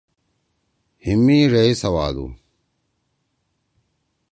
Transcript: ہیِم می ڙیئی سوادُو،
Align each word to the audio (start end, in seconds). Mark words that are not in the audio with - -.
ہیِم 1.03 1.19
می 1.25 1.37
ڙیئی 1.51 1.73
سوادُو، 1.81 2.25